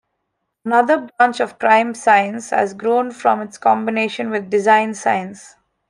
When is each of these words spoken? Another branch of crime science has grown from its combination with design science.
Another 0.65 1.09
branch 1.19 1.39
of 1.41 1.59
crime 1.59 1.93
science 1.93 2.49
has 2.49 2.73
grown 2.73 3.11
from 3.11 3.39
its 3.39 3.59
combination 3.59 4.31
with 4.31 4.49
design 4.49 4.95
science. 4.95 5.53